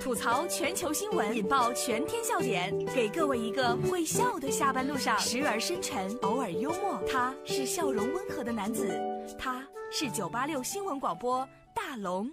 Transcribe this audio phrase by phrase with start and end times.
[0.00, 7.00] 吐槽全球新闻，引爆全天笑点，给各位一个会笑的下班路上，时而深沉，偶尔幽默。
[7.10, 8.98] 他是笑容温和的男子，
[9.38, 12.30] 他是九八六新闻广播大龙。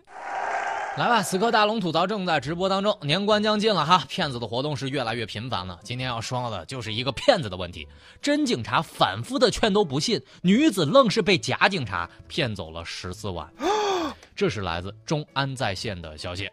[0.98, 5.80] 来吧，此刻大龙吐槽正在直播当中，年关将近了哈，骗子的活动是越来越频繁了。
[5.84, 7.88] 今天要说的就是一个骗子的问题，
[8.22, 13.52] 真警察反复的劝都不信，女子愣是被假警察骗走了十四万。
[14.36, 16.50] 这是来自中安在线的消息，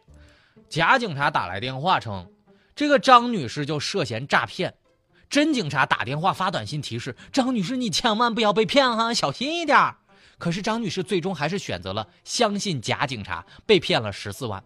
[0.68, 2.30] 假警察打来电话称，
[2.74, 4.74] 这个张女士就涉嫌诈骗，
[5.28, 9.94] 真警察打电话发短信提示张女士你千万不要被骗哈，小心一点。
[10.38, 14.62] 可是张女士最终还是选择了相信假警察，被骗了十四万。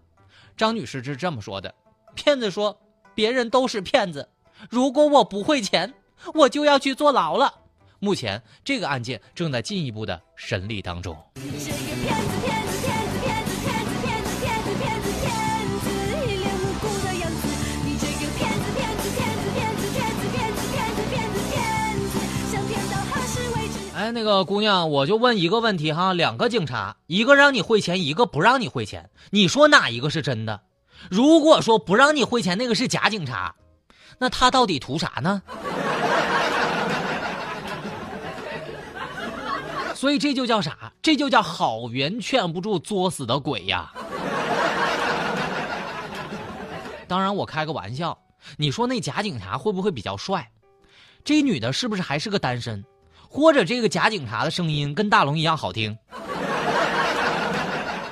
[0.56, 1.74] 张女士是这么说的
[2.14, 2.78] ：“骗子说
[3.14, 4.28] 别人都是骗子，
[4.70, 5.92] 如果我不汇钱，
[6.32, 7.52] 我就要去坐牢了。”
[7.98, 11.16] 目前这个案件正在进一步的审理当中。
[24.14, 30.60] 那个姑娘，我就问一个问题哈，两个警察，一个让你汇钱，一个不让你汇钱，你说哪一个是真的？
[31.10, 33.52] 如果说不让你汇钱那个是假警察，
[34.16, 35.42] 那他到底图啥呢？
[39.96, 40.92] 所以这就叫啥？
[41.02, 43.92] 这就叫好缘劝不住，作死的鬼呀！
[47.08, 48.16] 当然，我开个玩笑，
[48.56, 50.48] 你说那假警察会不会比较帅？
[51.24, 52.84] 这女的是不是还是个单身？
[53.28, 55.97] 或者这个假警察的声音跟大龙一样好听。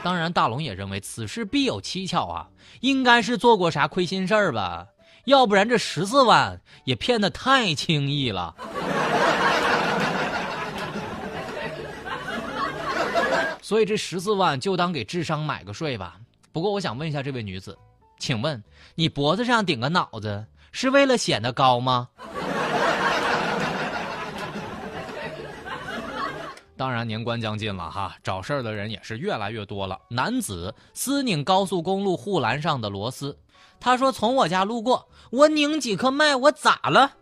[0.03, 2.49] 当然，大龙也认为此事必有蹊跷啊，
[2.81, 4.87] 应该是做过啥亏心事儿吧，
[5.27, 8.55] 要不然这十四万也骗得太轻易了。
[13.63, 16.17] 所以这十四万就当给智商买个税吧。
[16.51, 17.79] 不过我想问一下这位女子，
[18.19, 18.61] 请问
[18.97, 22.09] 你脖子上顶个脑子是为了显得高吗？
[26.83, 29.97] 当然，年关将近了哈，找事儿的人也是越来越多了。
[30.09, 33.39] 男子私拧高速公路护栏上的螺丝，
[33.79, 37.13] 他说从我家路过，我拧几颗麦，我咋了？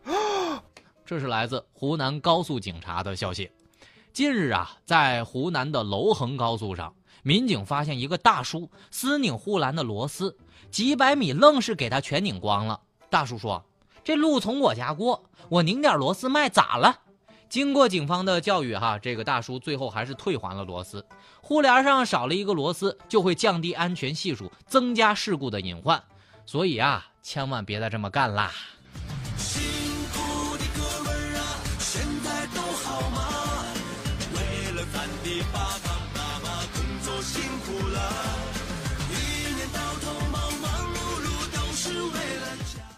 [1.04, 3.50] 这是来自湖南高速警察的消息。
[4.14, 10.34] 近日啊，在湖南的娄衡高速上，民警发现一个大叔私拧护栏的螺丝，
[10.70, 12.80] 几百米愣是给他全拧光了。
[13.10, 13.62] 大叔说
[14.02, 17.00] ：“这路从我家过，我拧点螺丝麦咋了？”
[17.50, 21.04] 经过警方的教育，哈，这个大叔最后还是退还了螺丝。
[21.40, 26.00] 护栏上少了一个螺丝，就会降低安全系数，增加事故的隐患。
[26.46, 28.52] 所以啊，千万别再这么干啦！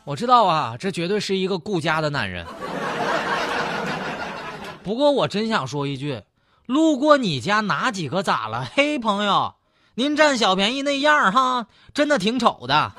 [0.04, 2.46] 我知道啊，这绝对是一个顾家的男人。
[4.82, 6.22] 不过我真想说一句，
[6.66, 8.64] 路过你家哪几个咋了？
[8.74, 9.54] 嘿，朋友，
[9.94, 12.92] 您占小便宜那样哈，真的挺丑的。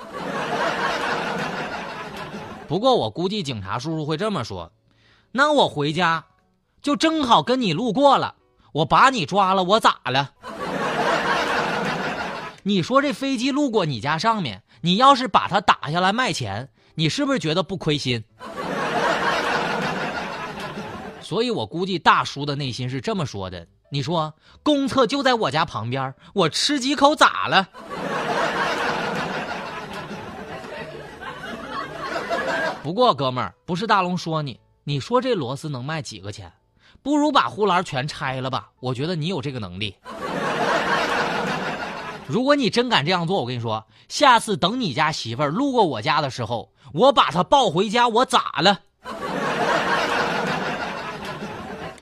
[2.67, 4.71] 不过我估计警察叔叔会这么说：
[5.31, 6.23] 那我回家，
[6.81, 8.35] 就正好跟你路过了，
[8.71, 10.31] 我把你抓了，我咋了？
[12.63, 18.23] 你说这飞机路过你家上面，你要是把它打下来卖钱，你是不是觉得不亏心？
[21.23, 27.67] 所以我估计大叔的内心是这么说的：“你说公厕就在我家旁边，我吃几口咋了？”
[32.83, 36.51] 不过哥们儿，不是大龙说你，你说这螺丝能卖几个钱？
[37.01, 39.95] 不如把护栏全拆了吧，我觉得你有这个能力。
[42.27, 48.79] 如果你真敢这样做，我跟你说，下次等你家媳妇儿路过我家的时候，我把她抱回家，我咋了？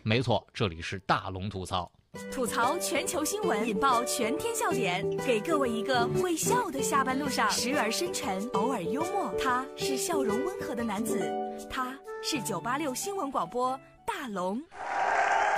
[0.03, 1.89] 没错，这里是大龙吐槽，
[2.31, 9.31] 吐槽全球新闻，引爆全天笑点，给各位一个会笑的下班路上，时而深沉，偶尔幽默。
[9.39, 11.31] 他是笑容温和的男子，
[11.69, 14.59] 他是九八六新闻广播大龙。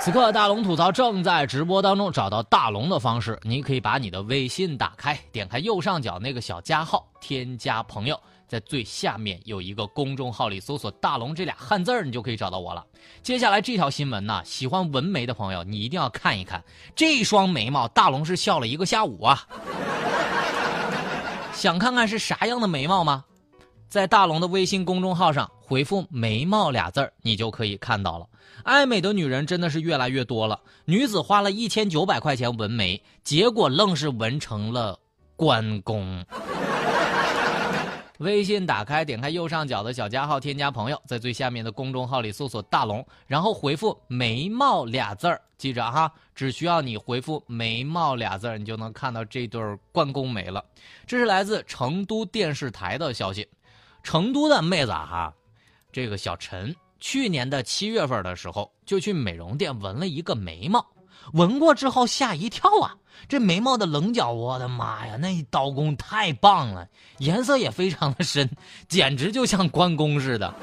[0.00, 8.20] 此刻大龙吐槽正在直播当中，找到大龙的方式，你可以把你的微信打开，点开右上角那个小加号，添加朋友。
[8.46, 12.84] 在最下面有一个公众号里搜索“大龙”这俩汉字儿，你就可以找到我了。
[13.22, 16.62] 接下来这条新闻呢，喜欢纹眉的朋友你一定要看一看，
[16.94, 19.46] 这双眉毛大龙是笑了一个下午啊！
[21.54, 23.24] 想看看是啥样的眉毛吗？
[23.88, 28.26] 在大龙的微信公众号上回复“眉毛”俩字儿，你就可以看到了。
[28.64, 34.98] 爱美的女人真的是越来越多了，女子花了一千九百块钱纹眉，结果愣是纹成了
[35.36, 36.24] 关公。
[38.24, 49.60] 微信打开，点开右上角的小加号，添加朋友，在最下面的公众号里搜索“大龙”，然后回复“眉毛”俩字儿，记着哈，只需要你回复“眉毛”俩字儿，你就能看到这对
[49.92, 50.64] 关公眉了。
[51.06, 53.46] 这是来自成都电视台的消息，
[54.02, 55.32] 成都的妹子哈，
[55.92, 60.84] 这个小陈去年的七月份的时候就去美容店纹了一个眉毛，
[61.32, 62.96] 纹过之后吓一跳啊。
[63.28, 66.86] 这眉毛的棱角，我的妈呀，那刀工太棒了，
[67.18, 68.50] 颜色也非常的深，
[68.88, 70.54] 简直就像关公似的。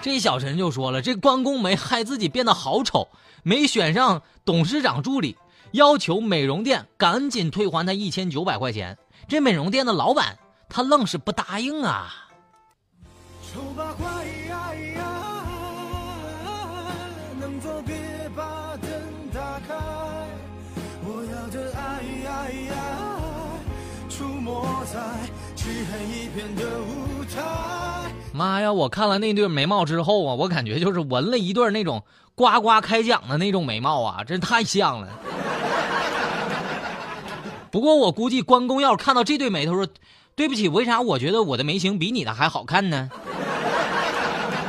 [0.00, 3.08] 这小陈就说了，这关公眉害自己变得好丑，
[3.42, 5.36] 没选上董事长助理，
[5.72, 8.96] 要求美容店赶紧退还他一千九百块钱。
[9.26, 10.38] 这美容店的老板
[10.68, 12.28] 他愣是不答应啊。
[13.52, 14.06] 丑八怪
[28.32, 28.72] 妈呀！
[28.72, 32.02] 我看了那对眉毛之后啊，我感觉就是纹了一对那种
[32.34, 35.08] 呱呱开讲的那种眉毛啊，真太像了。
[37.70, 39.86] 不过我估计关公要是看到这对眉头说
[40.34, 43.10] ：“对不起，为啥我觉得我的眉形比你的还好看呢？”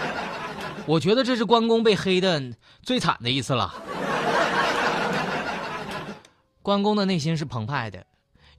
[0.85, 2.41] 我觉得这是关公被黑的
[2.81, 3.73] 最惨的一次了。
[6.61, 8.05] 关公的内心是澎湃的。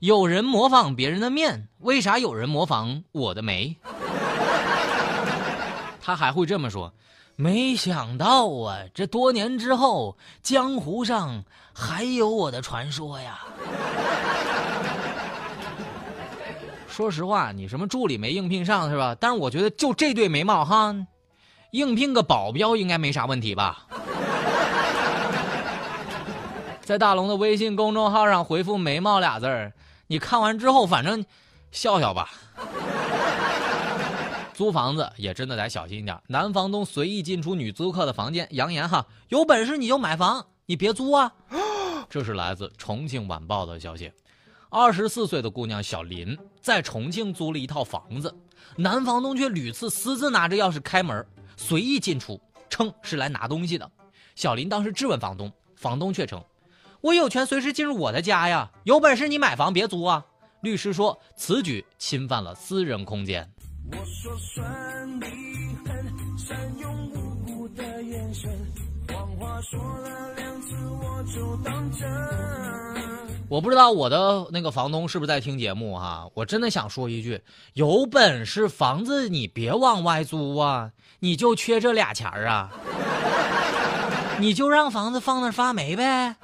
[0.01, 3.77] 有人模仿别人的面，为啥有人模仿我的眉？
[6.01, 6.91] 他还会这么说
[7.37, 13.41] ：“没想到啊，这多年之后，江湖上还有我的传说呀。
[16.89, 19.15] ”说实话，你什么助理没应聘上是吧？
[19.19, 20.95] 但是我觉得就这对眉毛哈，
[21.69, 23.85] 应聘个保镖应该没啥问题吧？
[26.81, 29.71] 在大龙的微信公众号上回复“眉毛”俩字儿。
[30.11, 31.23] 你看完之后，反正
[31.71, 32.29] 笑笑吧。
[34.53, 41.31] 租房子也真的得小心一点，男房东随意进出女租客的房间，扬言哈，有本事你就买房，你别租啊。
[42.09, 44.11] 这是来自重庆晚报的消息。
[44.69, 48.35] 二十四岁的姑娘小林在重庆租了一套房子，
[48.75, 51.25] 男房东却屡次私自拿着钥匙开门，
[51.55, 52.37] 随意进出，
[52.69, 53.89] 称是来拿东西的。
[54.35, 56.43] 小林当时质问房东，房东却称。
[57.01, 58.69] 我有权随时进入我的家呀！
[58.83, 60.23] 有本事你买房别租啊！
[60.61, 63.49] 律师说此举侵犯了私人空间。
[73.49, 76.29] 我不知道我的那个房东是不是在听节目哈？
[76.35, 77.41] 我真的想说一句：
[77.73, 80.91] 有本事房子你别往外租啊！
[81.19, 82.69] 你就缺这俩钱儿啊！
[84.39, 86.35] 你就让房子放那发霉呗！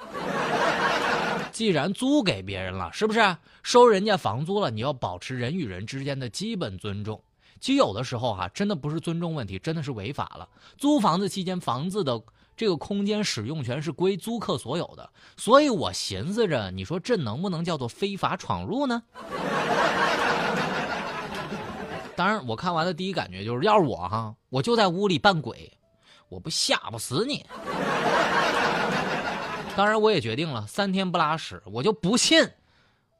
[1.58, 4.70] 既然租给别人了，是不是收人家房租了？
[4.70, 7.20] 你要保持人与人之间的基本尊重。
[7.60, 10.48] 其实有的时候哈，真的不是尊重问题，真的是违法了。
[10.78, 12.22] 租房子期间，房子的
[12.56, 15.10] 这个空间使用权是归租客所有的。
[15.36, 19.02] 所以我寻思着，你说这能不能叫做非法闯入呢？
[22.16, 25.76] 当然，我看完的第一感觉就是，要是我哈，我就在屋里扮鬼，
[26.30, 27.44] 我不吓不死你。
[29.78, 32.44] 当然，我也决定了，三天不拉屎，我就不信，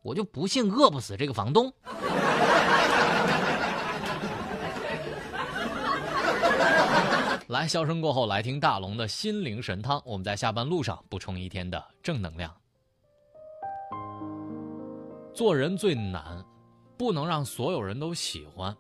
[0.02, 1.72] 我就不信饿不死这个房东。
[7.50, 10.02] 来，笑声过后，来听大龙的心灵神汤。
[10.04, 12.52] 我们在下班路上补充一天的正能量。
[15.36, 16.44] 做人最难，
[16.98, 18.74] 不能让所有人都喜欢；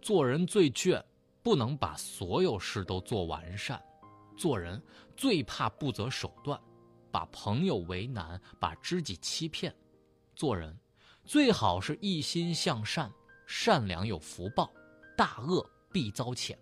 [0.00, 1.02] 做人最倔，
[1.42, 3.76] 不能把所有事都做完善；
[4.38, 4.82] 做人
[5.14, 6.58] 最怕不择手段。
[7.14, 9.72] 把朋友为难，把知己欺骗，
[10.34, 10.76] 做人
[11.24, 13.08] 最好是一心向善，
[13.46, 14.68] 善良有福报，
[15.16, 16.56] 大恶必遭谴。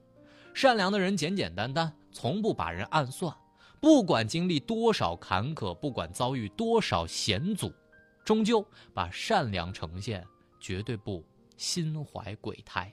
[0.52, 3.34] 善良的人简简单单，从不把人暗算，
[3.80, 7.72] 不管经历多少坎坷，不管遭遇多少险阻，
[8.22, 10.22] 终究把善良呈现，
[10.60, 11.24] 绝对不
[11.56, 12.92] 心怀鬼胎。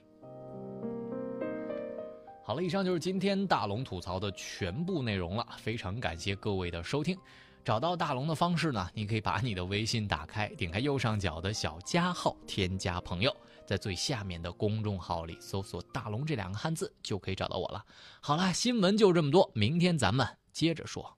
[2.42, 7.18] 好了，以上就是今天大龙吐槽的全部内容了，非常感谢各位的收听。
[7.64, 8.88] 找到大龙的方式呢？
[8.94, 13.34] 你可以把你的微信打开，点开右上角的小加号，添加朋友，
[13.66, 17.84] 在最下面的公众号里搜索“大龙”这两个汉字，就可以找到我了。
[18.20, 21.16] 好了，新闻就这么多，明天咱们接着说。